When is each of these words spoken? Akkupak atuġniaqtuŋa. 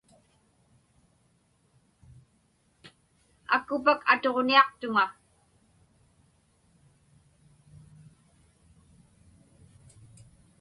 Akkupak 3.55 3.99
atuġniaqtuŋa. 4.13 5.05